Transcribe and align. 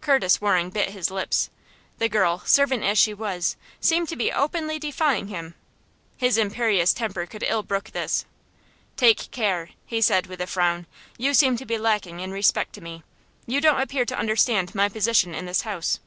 Curtis 0.00 0.40
Waring 0.40 0.70
bit 0.70 0.90
his 0.90 1.12
lips. 1.12 1.48
The 1.98 2.08
girl, 2.08 2.42
servant 2.44 2.82
as 2.82 2.98
she 2.98 3.14
was, 3.14 3.54
seemed 3.78 4.08
to 4.08 4.16
be 4.16 4.32
openly 4.32 4.80
defying 4.80 5.28
him. 5.28 5.54
His 6.16 6.36
imperious 6.36 6.92
temper 6.92 7.24
could 7.24 7.44
ill 7.46 7.62
brook 7.62 7.90
this. 7.92 8.24
"Take 8.96 9.30
care!" 9.30 9.68
he 9.86 10.00
said, 10.00 10.26
with 10.26 10.40
a 10.40 10.48
frown. 10.48 10.86
"You 11.16 11.34
seem 11.34 11.56
to 11.56 11.64
be 11.64 11.78
lacking 11.78 12.18
in 12.18 12.32
respect 12.32 12.72
to 12.72 12.80
me. 12.80 13.04
You 13.46 13.60
don't 13.60 13.80
appear 13.80 14.04
to 14.06 14.18
understand 14.18 14.74
my 14.74 14.88
position 14.88 15.36
in 15.36 15.46
this 15.46 15.60
house." 15.62 16.00